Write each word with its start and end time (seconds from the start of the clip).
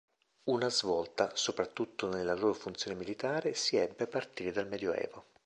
Una 0.45 0.67
svolta, 0.71 1.29
soprattutto 1.35 2.07
nella 2.07 2.33
loro 2.33 2.55
funzione 2.55 2.97
militare, 2.97 3.53
si 3.53 3.75
ebbe 3.75 4.05
a 4.05 4.07
partire 4.07 4.51
dal 4.51 4.67
Medioevo. 4.67 5.25